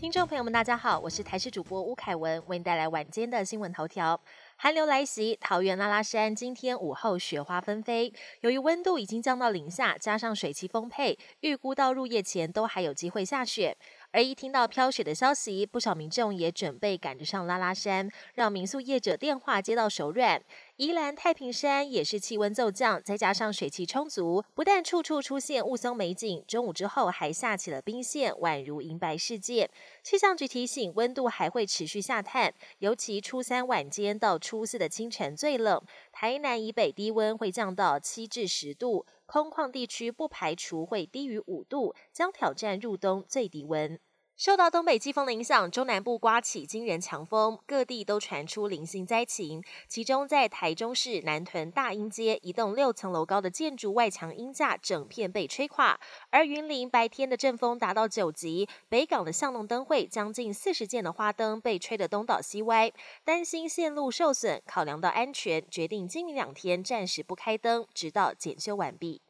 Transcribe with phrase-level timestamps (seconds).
[0.00, 4.20] 听众朋友们，大家好，我是台视主播吴凯文，为您带来晚间的新闻头条。
[4.54, 8.12] 寒流来袭，桃园拉拉山今天午后雪花纷飞，
[8.42, 13.76] 由于温度已经降到零下，加上水汽丰沛，预估到入夜前都还有机会下雪。
[14.10, 20.42] 而一听到飘雪的消息，不少民众也准备赶着上拉拉山，让民宿业者电话接到手软。
[20.76, 29.68] 宜兰太平山也是气温骤降，再加上水汽充足，不但处处出现雾凇美景，中午之后还下起了冰线，宛如银白世界。
[30.02, 39.04] 气象局提醒，温度还会持续下探，尤其初三晚间到初四的清晨最冷，台南以北低温会降到七至十度。
[39.30, 44.00] 空旷地区不排除会低于五度，将挑战入冬最低温。
[44.38, 49.60] 受到东北季风的影响，中南部刮起惊人强风，各地都传出零星灾情。
[49.88, 55.98] 其中，在台中市南屯大英街一栋六层楼高的建筑外墙阴架整片被吹垮，
[56.30, 62.92] 而云林白天的阵风达到九级，北港的巷弄灯会将近四十件的花灯被吹得东倒西歪，
[63.24, 69.20] 担心线路受损，考量到安全，决定今明两天暂时不开灯，直到检修完毕。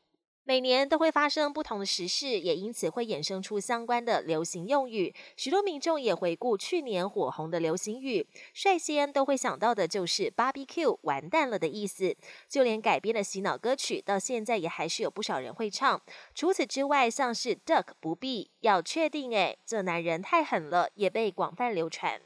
[0.49, 5.15] 每年都会发生不同的时事，也因此会衍生出相关的流行用语。
[5.37, 12.17] 许多民众也回顾去年火红的流行语，率先都会想到的就是 “barbecue” 完蛋了的意思。
[12.49, 16.01] 就连改编的洗脑歌曲，到现在也还是有不少人会唱。
[16.35, 22.23] 除此之外，像是 “duck 不必要确定”诶，这男人太狠了，也被广泛流传。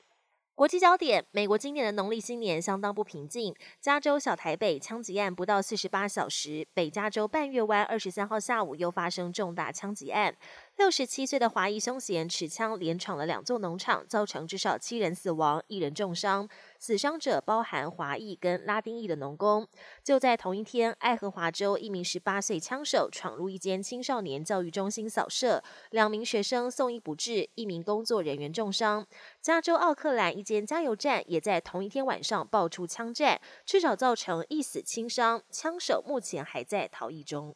[0.55, 3.55] 国际焦点：美国今年的农历新年相当不平静。
[3.81, 10.37] 加州小台北枪击案不到四十八小时，北加州半月湾二十三号下午又发生重大枪击案。
[10.83, 16.49] 六十七岁的华裔凶嫌持枪连闯了两座农场，造成至少七人死亡、一人重伤。
[16.81, 19.65] 死伤者包含华裔跟拉丁裔的农工。
[20.03, 29.07] 就在同一天，爱荷华州一名十八岁枪手闯入一间青少年教育中心扫射，两名学生送医不治，一名工作人员重伤。
[29.41, 37.55] 加州奥克兰一间加油站也在同一天晚上爆出枪战，至少造成一死轻伤，枪手目前还在逃逸中。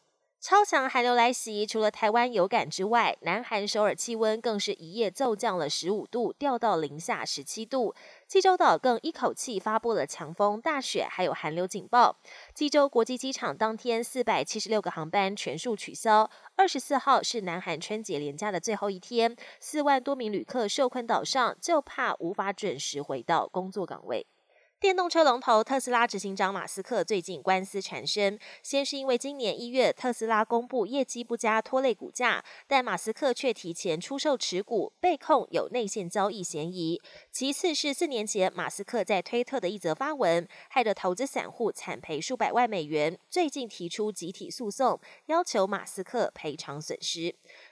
[0.49, 7.93] 超强寒流来袭，除了台湾有感之外，南韩首尔气温更是一夜骤降了十五度，掉到零下十七度。
[8.29, 12.17] 济州岛更一口气发布了强风、大雪，还有寒流警报。
[12.53, 16.31] 济州国际机场当天四百七十六个航班全数取消。
[16.55, 24.25] 二十四号是南韩春节连假的最后一天，四万多名旅客受困岛上，就怕无法准时回到工作岗位。
[24.79, 37.01] 电动车龙头特斯拉执行长马斯克最近官司缠身，先是因为今年一月特斯拉公布业绩不佳拖累股价，但马斯克却提前出售持股，被控有内线交易嫌疑；
[37.31, 47.33] 其次是四年前马斯克在推特的一则发文，害得投资散户惨赔数百万美元，最近提出集体诉讼，要求马斯克赔偿损失。